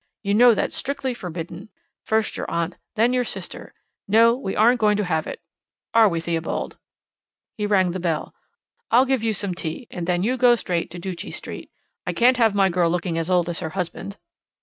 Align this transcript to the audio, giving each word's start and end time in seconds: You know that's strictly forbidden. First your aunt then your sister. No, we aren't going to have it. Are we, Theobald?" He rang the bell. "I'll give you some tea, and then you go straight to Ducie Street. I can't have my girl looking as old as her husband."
You 0.23 0.33
know 0.33 0.55
that's 0.55 0.75
strictly 0.75 1.13
forbidden. 1.13 1.69
First 2.05 2.35
your 2.35 2.49
aunt 2.49 2.75
then 2.95 3.13
your 3.13 3.23
sister. 3.23 3.71
No, 4.07 4.35
we 4.35 4.55
aren't 4.55 4.79
going 4.79 4.97
to 4.97 5.03
have 5.03 5.27
it. 5.27 5.39
Are 5.93 6.09
we, 6.09 6.19
Theobald?" 6.19 6.79
He 7.55 7.67
rang 7.67 7.91
the 7.91 7.99
bell. 7.99 8.33
"I'll 8.89 9.05
give 9.05 9.21
you 9.21 9.33
some 9.35 9.53
tea, 9.53 9.87
and 9.91 10.07
then 10.07 10.23
you 10.23 10.37
go 10.37 10.55
straight 10.55 10.89
to 10.89 10.97
Ducie 10.99 11.29
Street. 11.29 11.69
I 12.07 12.13
can't 12.13 12.37
have 12.37 12.55
my 12.55 12.67
girl 12.67 12.89
looking 12.89 13.19
as 13.19 13.29
old 13.29 13.47
as 13.47 13.59
her 13.59 13.69
husband." 13.77 14.17